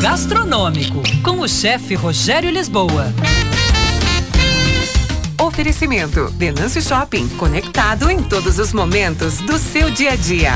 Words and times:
gastronômico 0.00 1.02
com 1.24 1.40
o 1.40 1.48
chefe 1.48 1.96
Rogério 1.96 2.50
Lisboa. 2.50 3.12
Oferecimento 5.40 6.30
Denâncio 6.30 6.80
Shopping, 6.80 7.28
conectado 7.30 8.08
em 8.08 8.22
todos 8.22 8.60
os 8.60 8.72
momentos 8.72 9.38
do 9.38 9.58
seu 9.58 9.90
dia 9.90 10.12
a 10.12 10.16
dia. 10.16 10.52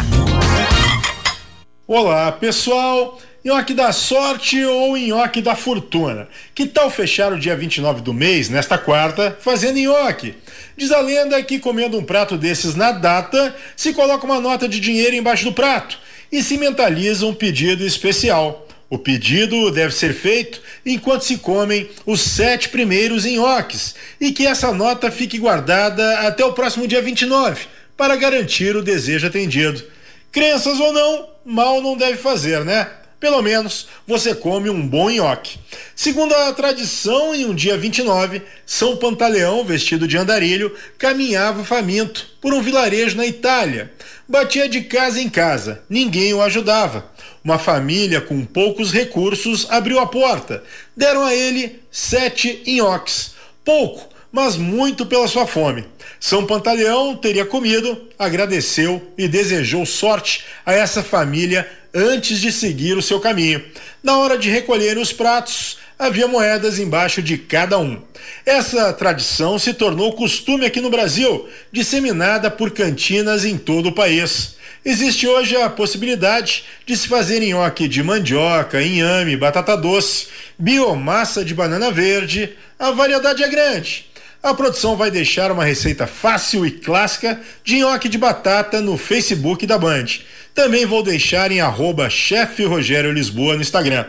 Olá, 1.86 2.30
pessoal. 2.30 3.18
Nhoque 3.44 3.74
da 3.74 3.90
sorte 3.90 4.64
ou 4.64 4.96
nhoque 4.96 5.42
da 5.42 5.56
fortuna? 5.56 6.28
Que 6.54 6.64
tal 6.64 6.88
fechar 6.88 7.32
o 7.32 7.40
dia 7.40 7.56
29 7.56 8.00
do 8.00 8.14
mês, 8.14 8.48
nesta 8.48 8.78
quarta, 8.78 9.36
fazendo 9.40 9.80
nhoque? 9.80 10.36
Diz 10.76 10.92
a 10.92 11.00
lenda 11.00 11.42
que 11.42 11.58
comendo 11.58 11.98
um 11.98 12.04
prato 12.04 12.36
desses 12.36 12.76
na 12.76 12.92
data, 12.92 13.52
se 13.76 13.92
coloca 13.92 14.24
uma 14.24 14.40
nota 14.40 14.68
de 14.68 14.78
dinheiro 14.78 15.16
embaixo 15.16 15.44
do 15.44 15.52
prato 15.52 15.98
e 16.30 16.40
se 16.40 16.56
mentaliza 16.56 17.26
um 17.26 17.34
pedido 17.34 17.84
especial. 17.84 18.68
O 18.92 18.98
pedido 18.98 19.70
deve 19.70 19.94
ser 19.94 20.12
feito 20.12 20.60
enquanto 20.84 21.22
se 21.22 21.38
comem 21.38 21.88
os 22.04 22.20
sete 22.20 22.68
primeiros 22.68 23.24
nhoques 23.24 23.94
e 24.20 24.32
que 24.32 24.46
essa 24.46 24.70
nota 24.70 25.10
fique 25.10 25.38
guardada 25.38 26.18
até 26.18 26.44
o 26.44 26.52
próximo 26.52 26.86
dia 26.86 27.00
29 27.00 27.68
para 27.96 28.16
garantir 28.16 28.76
o 28.76 28.82
desejo 28.82 29.26
atendido. 29.26 29.82
Crenças 30.30 30.78
ou 30.78 30.92
não, 30.92 31.26
mal 31.42 31.80
não 31.80 31.96
deve 31.96 32.18
fazer, 32.18 32.66
né? 32.66 32.86
pelo 33.22 33.40
menos 33.40 33.86
você 34.04 34.34
come 34.34 34.68
um 34.68 34.84
bom 34.84 35.08
nhoque. 35.08 35.56
Segundo 35.94 36.34
a 36.34 36.52
tradição, 36.52 37.32
em 37.32 37.46
um 37.46 37.54
dia 37.54 37.78
29, 37.78 38.42
São 38.66 38.96
Pantaleão, 38.96 39.64
vestido 39.64 40.08
de 40.08 40.18
andarilho, 40.18 40.76
caminhava 40.98 41.64
faminto 41.64 42.26
por 42.40 42.52
um 42.52 42.60
vilarejo 42.60 43.16
na 43.16 43.24
Itália. 43.24 43.92
Batia 44.28 44.68
de 44.68 44.80
casa 44.80 45.20
em 45.20 45.30
casa, 45.30 45.84
ninguém 45.88 46.34
o 46.34 46.42
ajudava. 46.42 47.11
Uma 47.44 47.58
família 47.58 48.20
com 48.20 48.44
poucos 48.44 48.92
recursos 48.92 49.66
abriu 49.70 49.98
a 49.98 50.06
porta. 50.06 50.62
Deram 50.96 51.24
a 51.24 51.34
ele 51.34 51.80
sete 51.90 52.62
nhoques. 52.66 53.32
Pouco, 53.64 54.08
mas 54.30 54.56
muito 54.56 55.06
pela 55.06 55.28
sua 55.28 55.46
fome. 55.46 55.84
São 56.18 56.46
Pantaleão 56.46 57.16
teria 57.16 57.44
comido, 57.44 58.08
agradeceu 58.18 59.12
e 59.18 59.26
desejou 59.26 59.84
sorte 59.84 60.44
a 60.64 60.72
essa 60.72 61.02
família 61.02 61.68
antes 61.92 62.40
de 62.40 62.52
seguir 62.52 62.96
o 62.96 63.02
seu 63.02 63.20
caminho. 63.20 63.62
Na 64.02 64.18
hora 64.18 64.38
de 64.38 64.48
recolher 64.48 64.98
os 64.98 65.12
pratos, 65.12 65.78
havia 65.98 66.26
moedas 66.26 66.78
embaixo 66.78 67.22
de 67.22 67.36
cada 67.36 67.78
um. 67.78 68.00
Essa 68.44 68.92
tradição 68.92 69.58
se 69.58 69.74
tornou 69.74 70.14
costume 70.14 70.64
aqui 70.64 70.80
no 70.80 70.90
Brasil, 70.90 71.48
disseminada 71.70 72.50
por 72.50 72.70
cantinas 72.70 73.44
em 73.44 73.58
todo 73.58 73.90
o 73.90 73.92
país. 73.92 74.56
Existe 74.84 75.28
hoje 75.28 75.54
a 75.54 75.70
possibilidade 75.70 76.64
de 76.84 76.96
se 76.96 77.06
fazer 77.06 77.38
nhoque 77.38 77.86
de 77.86 78.02
mandioca, 78.02 78.82
inhame, 78.82 79.36
batata 79.36 79.76
doce, 79.76 80.26
biomassa 80.58 81.44
de 81.44 81.54
banana 81.54 81.88
verde. 81.92 82.56
A 82.76 82.90
variedade 82.90 83.44
é 83.44 83.48
grande. 83.48 84.06
A 84.42 84.52
produção 84.52 84.96
vai 84.96 85.08
deixar 85.08 85.52
uma 85.52 85.64
receita 85.64 86.04
fácil 86.08 86.66
e 86.66 86.72
clássica 86.72 87.40
de 87.62 87.78
nhoque 87.78 88.08
de 88.08 88.18
batata 88.18 88.80
no 88.80 88.98
Facebook 88.98 89.64
da 89.68 89.78
Band. 89.78 90.06
Também 90.52 90.84
vou 90.84 91.00
deixar 91.00 91.52
em 91.52 91.60
arroba 91.60 92.10
chefe 92.10 92.64
Rogério 92.64 93.12
Lisboa 93.12 93.54
no 93.54 93.62
Instagram. 93.62 94.04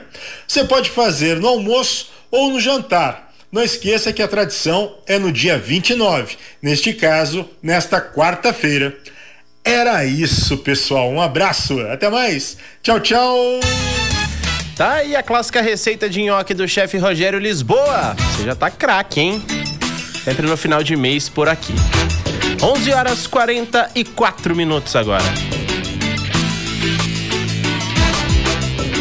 Você 0.48 0.64
pode 0.64 0.90
fazer 0.90 1.40
no 1.40 1.50
almoço 1.50 2.12
ou 2.32 2.50
no 2.50 2.60
jantar. 2.60 3.32
Não 3.52 3.62
esqueça 3.62 4.12
que 4.12 4.24
a 4.24 4.28
tradição 4.28 4.96
é 5.06 5.20
no 5.20 5.32
dia 5.32 5.56
29, 5.56 6.36
neste 6.60 6.94
caso, 6.94 7.48
nesta 7.62 8.02
quarta-feira. 8.02 8.98
Era 9.64 10.06
isso, 10.06 10.58
pessoal. 10.58 11.10
Um 11.10 11.22
abraço, 11.22 11.80
até 11.88 12.10
mais. 12.10 12.58
Tchau, 12.82 13.00
tchau. 13.00 13.60
Tá 14.76 14.94
aí 14.94 15.16
a 15.16 15.24
clássica 15.24 15.62
receita 15.62 16.10
de 16.10 16.22
nhoque 16.22 16.54
do 16.54 16.68
chefe 16.68 16.98
Rogério 16.98 17.40
Lisboa. 17.40 18.16
Você 18.36 18.44
já 18.44 18.56
tá 18.56 18.70
craque, 18.70 19.22
hein? 19.22 19.44
Sempre 20.24 20.48
no 20.48 20.58
final 20.58 20.84
de 20.84 20.96
mês 20.96 21.30
por 21.30 21.48
aqui. 21.48 21.74
11 22.62 22.92
horas 22.92 23.28
44 23.28 24.56
minutos 24.56 24.96
agora. 24.96 25.24